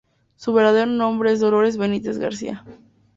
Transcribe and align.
Su 0.35 0.51
verdadero 0.53 0.87
nombre 0.89 1.31
es 1.31 1.39
Dolores 1.41 1.77
Benítez 1.77 2.17
García. 2.17 2.65